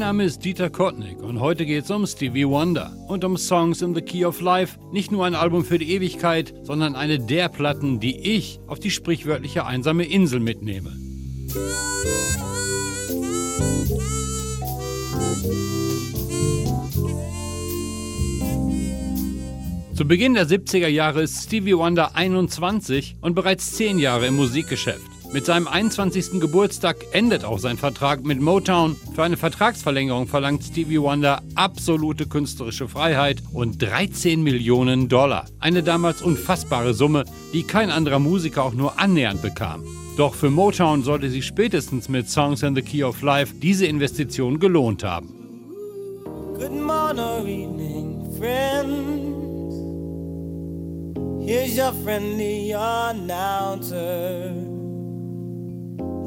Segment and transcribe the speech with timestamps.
[0.00, 3.82] Mein Name ist Dieter Kottnick und heute geht es um Stevie Wonder und um Songs
[3.82, 4.78] in the Key of Life.
[4.92, 8.90] Nicht nur ein Album für die Ewigkeit, sondern eine der Platten, die ich auf die
[8.90, 10.96] sprichwörtliche einsame Insel mitnehme.
[19.94, 25.09] Zu Beginn der 70er Jahre ist Stevie Wonder 21 und bereits 10 Jahre im Musikgeschäft.
[25.32, 26.40] Mit seinem 21.
[26.40, 28.96] Geburtstag endet auch sein Vertrag mit Motown.
[29.14, 35.46] Für eine Vertragsverlängerung verlangt Stevie Wonder absolute künstlerische Freiheit und 13 Millionen Dollar.
[35.60, 39.84] Eine damals unfassbare Summe, die kein anderer Musiker auch nur annähernd bekam.
[40.16, 44.58] Doch für Motown sollte sich spätestens mit Songs in the Key of Life diese Investition
[44.58, 45.28] gelohnt haben.
[46.54, 49.76] Good morning, friends.
[51.46, 54.79] Here's your friendly announcer.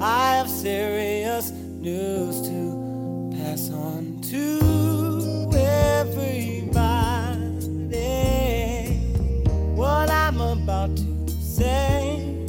[0.01, 6.93] I have serious news to pass on to everybody.
[9.75, 12.43] What I'm about to say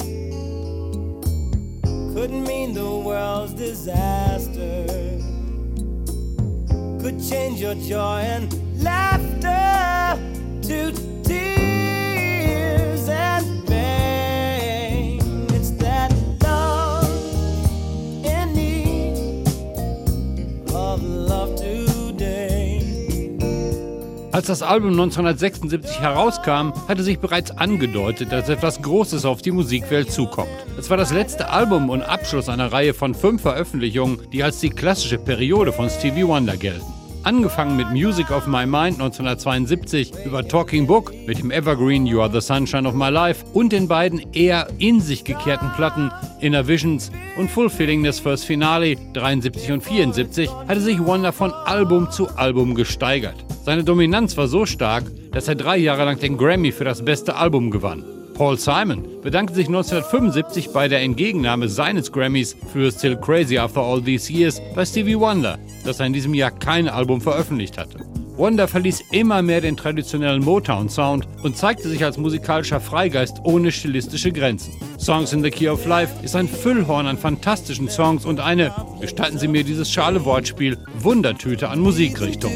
[2.13, 4.85] could mean the world's disaster,
[7.01, 9.34] could change your joy and laughter
[24.35, 30.11] Als das Album 1976 herauskam, hatte sich bereits angedeutet, dass etwas Großes auf die Musikwelt
[30.11, 30.49] zukommt.
[30.77, 34.71] Es war das letzte Album und Abschluss einer Reihe von fünf Veröffentlichungen, die als die
[34.71, 36.94] klassische Periode von Stevie Wonder gelten.
[37.25, 42.31] Angefangen mit Music of My Mind 1972 über Talking Book mit dem Evergreen You Are
[42.31, 47.11] the Sunshine of My Life und den beiden eher in sich gekehrten Platten Inner Visions
[47.35, 53.43] und Fulfillingness First Finale 73 und 74 hatte sich Wonder von Album zu Album gesteigert.
[53.63, 57.35] Seine Dominanz war so stark, dass er drei Jahre lang den Grammy für das beste
[57.35, 58.14] Album gewann.
[58.35, 64.01] Paul Simon bedankte sich 1975 bei der Entgegennahme seines Grammys für Still Crazy After All
[64.01, 67.99] These Years bei Stevie Wonder, dass er in diesem Jahr kein Album veröffentlicht hatte.
[68.35, 74.33] Wonder verließ immer mehr den traditionellen Motown-Sound und zeigte sich als musikalischer Freigeist ohne stilistische
[74.33, 74.73] Grenzen.
[74.99, 79.39] Songs in the Key of Life ist ein Füllhorn an fantastischen Songs und eine, gestatten
[79.39, 82.51] Sie mir dieses schale Wortspiel, Wundertüte an Musikrichtung.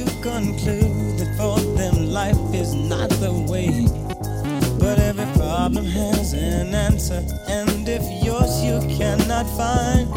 [5.60, 10.08] Problem has an answer, and if yours you cannot find,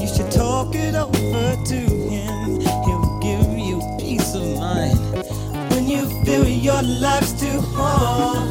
[0.00, 1.80] you should talk it over to
[2.10, 2.58] him.
[2.84, 4.98] He'll give you peace of mind
[5.70, 8.50] when you feel your life's too hard.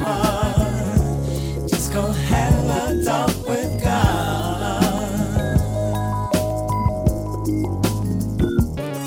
[1.68, 4.80] Just go have a talk with God.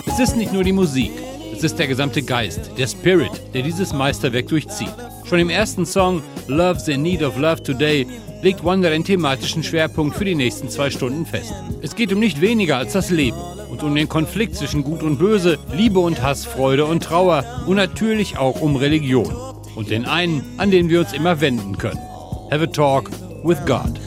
[0.06, 1.12] Es ist nicht nur die Musik.
[1.54, 5.11] Es ist der gesamte Geist, der Spirit, der dieses Meisterwerk durchzieht.
[5.32, 8.06] Schon im ersten Song Love's in Need of Love Today
[8.42, 11.54] legt Wonder den thematischen Schwerpunkt für die nächsten zwei Stunden fest.
[11.80, 13.38] Es geht um nicht weniger als das Leben
[13.70, 17.76] und um den Konflikt zwischen Gut und Böse, Liebe und Hass, Freude und Trauer und
[17.76, 19.34] natürlich auch um Religion.
[19.74, 22.00] Und den einen, an den wir uns immer wenden können.
[22.50, 23.10] Have a talk
[23.42, 23.98] with God.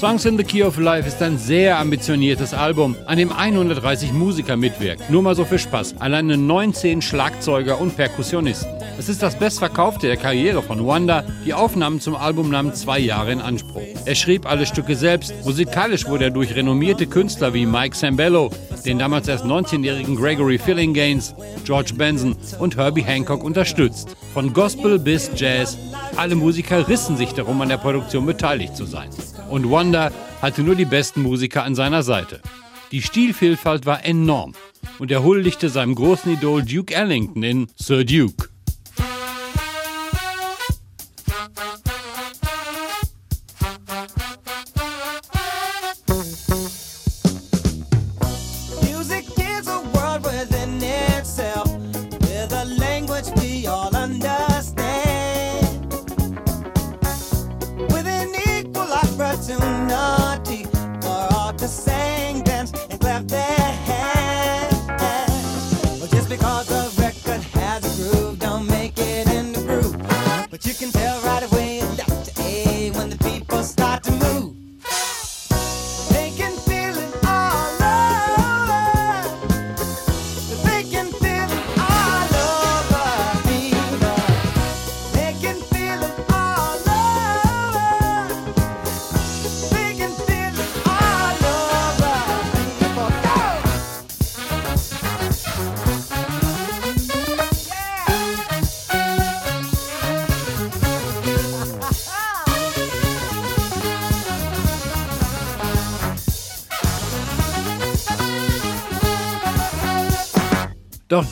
[0.00, 4.56] Songs in the Key of Life ist ein sehr ambitioniertes Album, an dem 130 Musiker
[4.56, 5.04] mitwirken.
[5.10, 5.96] Nur mal so für Spaß.
[5.98, 8.79] Alleine 19 Schlagzeuger und Perkussionisten.
[9.00, 11.24] Es ist das bestverkaufte der Karriere von Wanda.
[11.46, 13.80] Die Aufnahmen zum Album nahmen zwei Jahre in Anspruch.
[14.04, 15.32] Er schrieb alle Stücke selbst.
[15.42, 18.50] Musikalisch wurde er durch renommierte Künstler wie Mike Sambello,
[18.84, 24.14] den damals erst 19-jährigen Gregory Fillinganes, George Benson und Herbie Hancock unterstützt.
[24.34, 25.78] Von Gospel bis Jazz,
[26.16, 29.08] alle Musiker rissen sich darum, an der Produktion beteiligt zu sein.
[29.48, 30.12] Und Wanda
[30.42, 32.42] hatte nur die besten Musiker an seiner Seite.
[32.92, 34.52] Die Stilvielfalt war enorm
[34.98, 38.49] und er huldigte seinem großen Idol Duke Ellington in Sir Duke.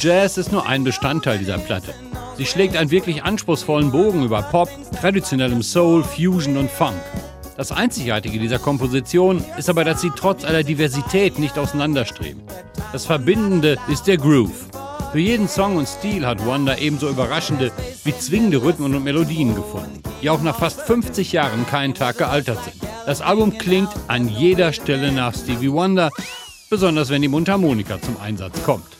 [0.01, 1.93] Jazz ist nur ein Bestandteil dieser Platte.
[2.37, 4.69] Sie schlägt einen wirklich anspruchsvollen Bogen über Pop,
[5.01, 6.95] traditionellem Soul, Fusion und Funk.
[7.57, 12.41] Das Einzigartige dieser Komposition ist aber, dass sie trotz aller Diversität nicht auseinanderstreben.
[12.93, 14.69] Das Verbindende ist der Groove.
[15.11, 17.73] Für jeden Song und Stil hat Wonder ebenso überraschende
[18.05, 22.63] wie zwingende Rhythmen und Melodien gefunden, die auch nach fast 50 Jahren keinen Tag gealtert
[22.63, 22.77] sind.
[23.05, 26.11] Das Album klingt an jeder Stelle nach Stevie Wonder,
[26.71, 28.99] besonders wenn die Mundharmonika zum Einsatz kommt.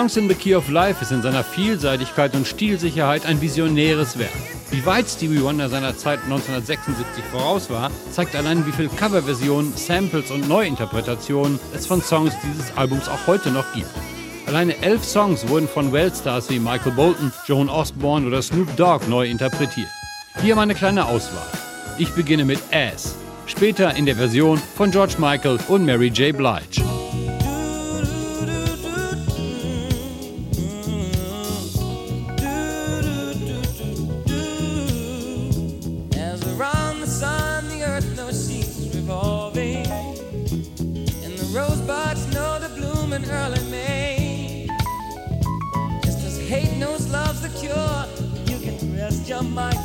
[0.00, 4.30] Songs in the Key of Life ist in seiner Vielseitigkeit und Stilsicherheit ein visionäres Werk.
[4.70, 10.30] Wie weit Stevie Wonder seiner Zeit 1976 voraus war, zeigt allein, wie viele Coverversionen, Samples
[10.30, 13.90] und Neuinterpretationen es von Songs dieses Albums auch heute noch gibt.
[14.46, 19.28] Alleine elf Songs wurden von Weltstars wie Michael Bolton, Joan Osborne oder Snoop Dogg neu
[19.28, 19.90] interpretiert.
[20.40, 21.46] Hier mal eine kleine Auswahl.
[21.98, 26.34] Ich beginne mit Ass, später in der Version von George Michael und Mary J.
[26.34, 26.89] Blige.
[49.42, 49.79] Your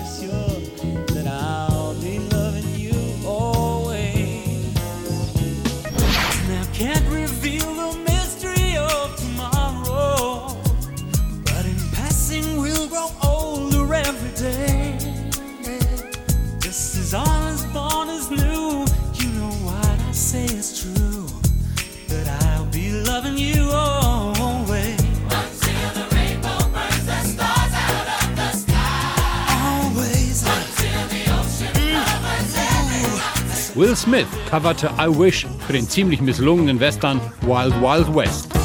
[33.95, 38.65] Will Smith coverte I Wish für den ziemlich misslungenen Western Wild Wild West.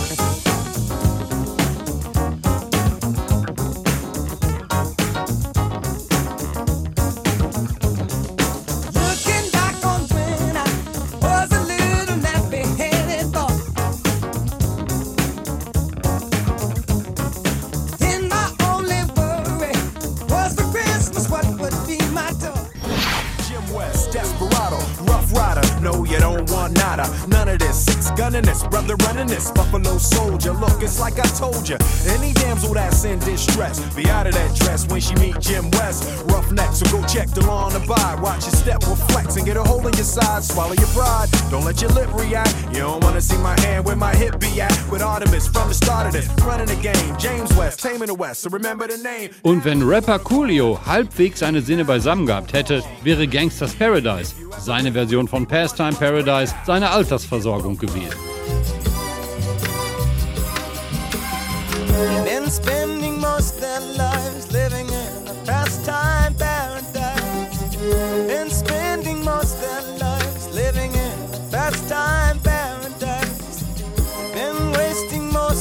[35.60, 36.04] Jim West.
[36.26, 38.20] Rough so go check the law and abide.
[38.20, 40.42] Watch your step will flex and get a hole in your side.
[40.42, 42.54] Swallow your pride, don't let your lip react.
[42.72, 44.72] You don't wanna see my hand where my hip be at.
[44.90, 47.16] With Artemis from the start of this, running the game.
[47.18, 49.30] James West, taming the West, so remember the name.
[49.42, 55.28] Und wenn Rapper Coolio halbwegs seine Sinne beisammen gehabt hätte, wäre Gangsters Paradise, seine Version
[55.28, 58.16] von Pastime Paradise, seine Altersversorgung gewesen.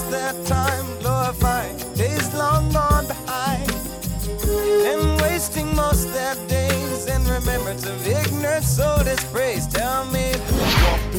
[0.09, 3.71] Their time glorifying days long gone behind.
[4.89, 9.67] and wasting most their days in remembrance of ignorance, so dispraise.
[9.67, 10.33] Tell me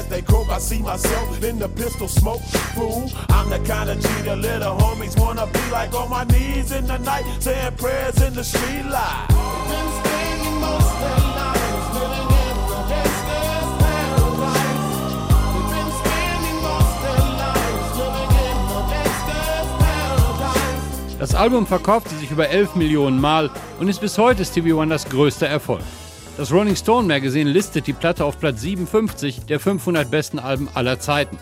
[0.00, 2.40] As they croak, I see myself in the pistol smoke.
[2.74, 6.72] Fool, I'm the kind of G the little homies wanna be like on my knees
[6.72, 9.26] in the night, saying prayers in the street light.
[9.68, 11.60] Been spending most of the paradise.
[21.18, 25.46] Das Album verkaufte sich über 11 Millionen Mal und ist bis heute Stevie Wonders größter
[25.46, 25.82] Erfolg.
[26.40, 30.98] Das Rolling Stone Magazine listet die Platte auf Platz 57 der 500 besten Alben aller
[30.98, 31.36] Zeiten.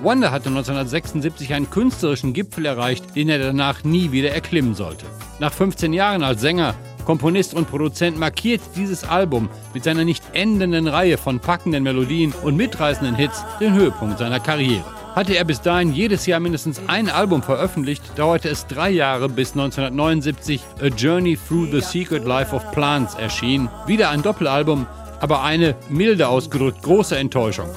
[0.00, 5.06] Wonder hatte 1976 einen künstlerischen Gipfel erreicht, den er danach nie wieder erklimmen sollte.
[5.40, 10.86] Nach 15 Jahren als Sänger, Komponist und Produzent markiert dieses Album mit seiner nicht endenden
[10.86, 15.03] Reihe von packenden Melodien und mitreißenden Hits den Höhepunkt seiner Karriere.
[15.14, 19.52] Hatte er bis dahin jedes Jahr mindestens ein Album veröffentlicht, dauerte es drei Jahre bis
[19.52, 23.68] 1979 A Journey Through the Secret Life of Plants erschien.
[23.86, 24.88] Wieder ein Doppelalbum,
[25.20, 27.68] aber eine milde ausgedrückt große Enttäuschung.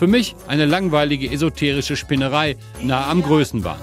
[0.00, 3.78] Für mich eine langweilige esoterische Spinnerei nahe am Größenwahn.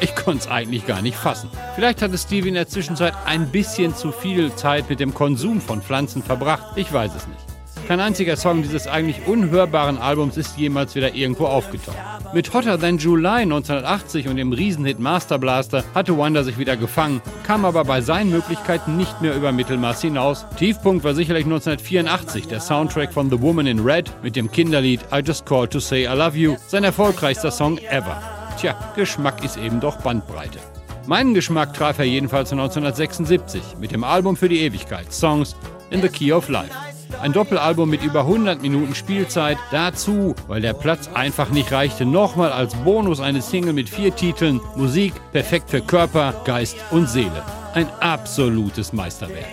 [0.00, 1.48] Ich konnte es eigentlich gar nicht fassen.
[1.76, 5.80] Vielleicht hatte Stevie in der Zwischenzeit ein bisschen zu viel Zeit mit dem Konsum von
[5.80, 6.76] Pflanzen verbracht.
[6.76, 7.51] Ich weiß es nicht.
[7.88, 11.96] Kein einziger Song dieses eigentlich unhörbaren Albums ist jemals wieder irgendwo aufgetaucht.
[12.32, 17.20] Mit Hotter Than July 1980 und dem Riesenhit Master Blaster hatte Wonder sich wieder gefangen,
[17.44, 20.46] kam aber bei seinen Möglichkeiten nicht mehr über Mittelmaß hinaus.
[20.56, 25.18] Tiefpunkt war sicherlich 1984 der Soundtrack von The Woman in Red mit dem Kinderlied I
[25.18, 28.22] Just Called to Say I Love You, sein erfolgreichster Song ever.
[28.58, 30.58] Tja, Geschmack ist eben doch Bandbreite.
[31.06, 35.56] Meinen Geschmack traf er jedenfalls 1976 mit dem Album für die Ewigkeit, Songs
[35.90, 36.91] in the Key of Life.
[37.20, 39.58] Ein Doppelalbum mit über 100 Minuten Spielzeit.
[39.70, 44.60] Dazu, weil der Platz einfach nicht reichte, nochmal als Bonus eine Single mit vier Titeln.
[44.76, 47.42] Musik perfekt für Körper, Geist und Seele.
[47.74, 49.46] Ein absolutes Meisterwerk.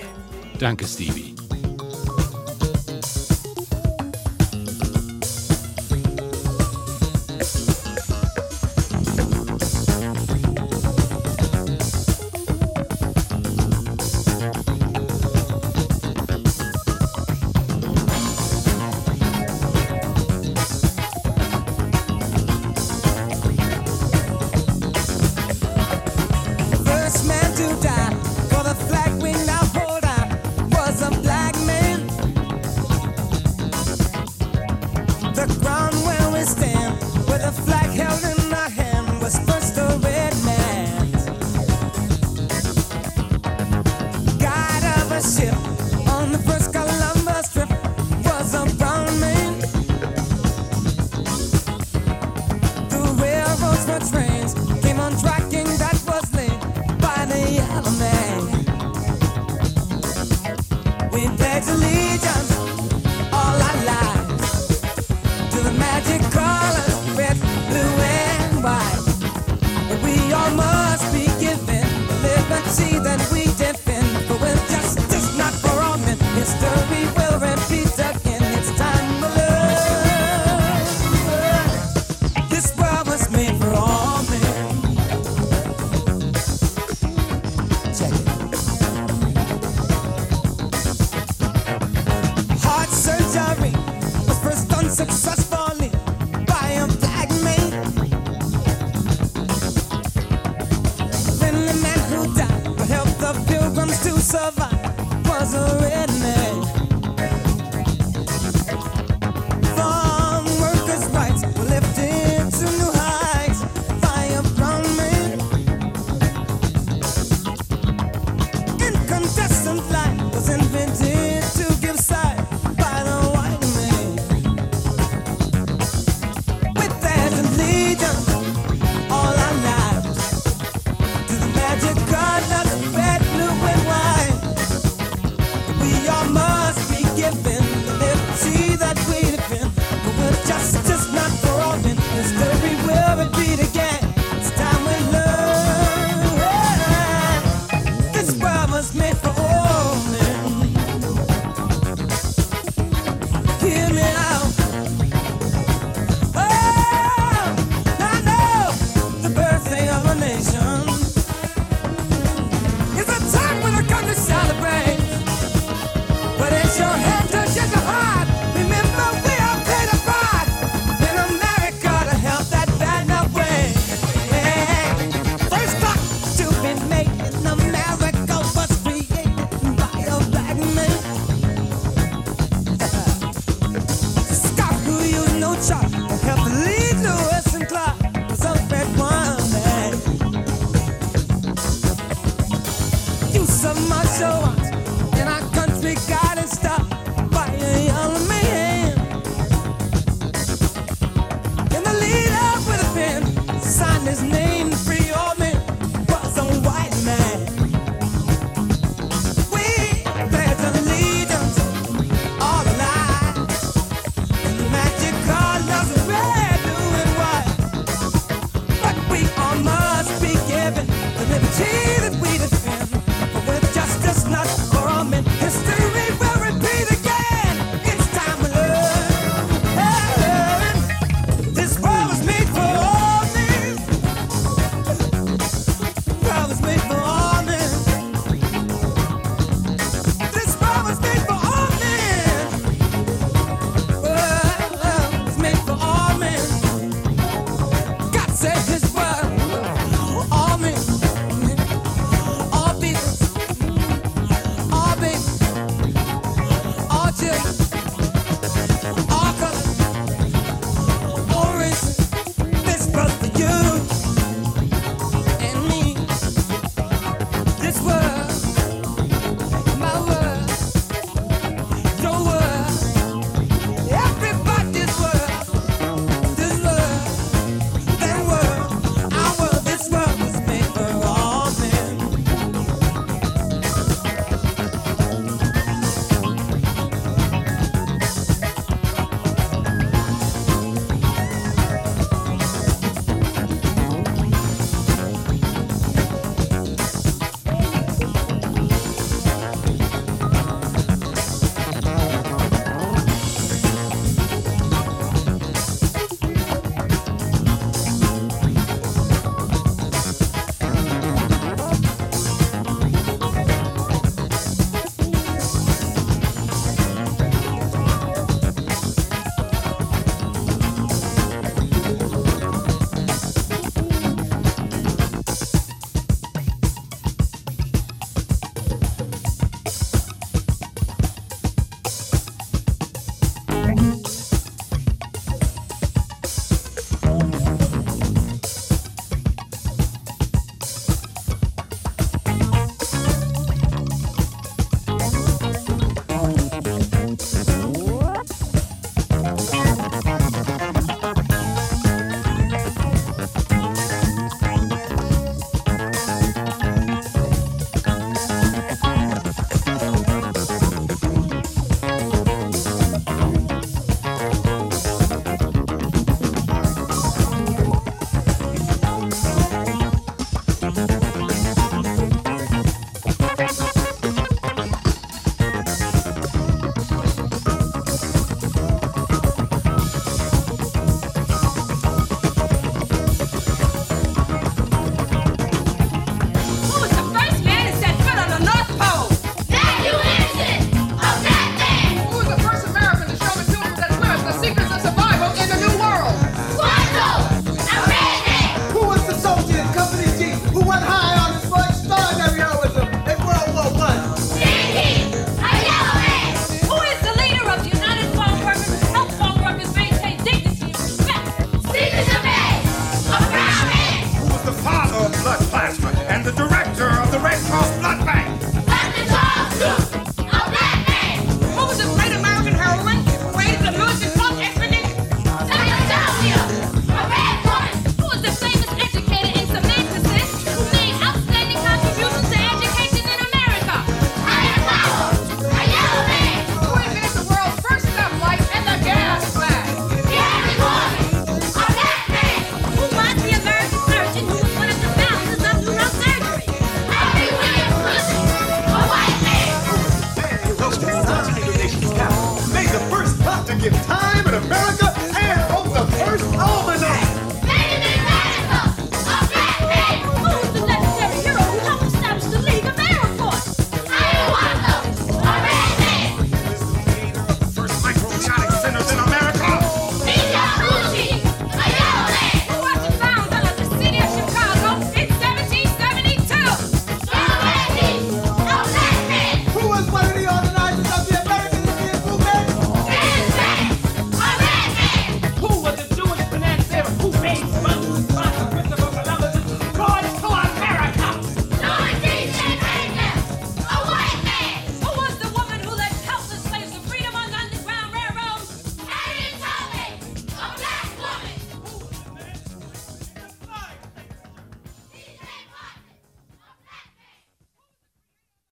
[0.59, 1.38] Danke, Stevie.